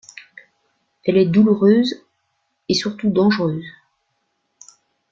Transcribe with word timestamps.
Elle 1.05 1.15
est 1.17 1.27
douloureuse, 1.27 2.01
et 2.69 2.73
surtout 2.73 3.11
dangereuse. 3.11 3.67